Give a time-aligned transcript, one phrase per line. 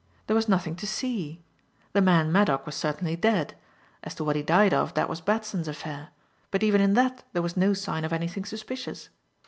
[0.25, 1.43] There was nothing to see.
[1.93, 3.55] The man Maddock was certainly dead.
[4.03, 6.09] As to what he died of, that was Batson's affair;
[6.49, 9.09] but even in that there was no sign of anything suspicious.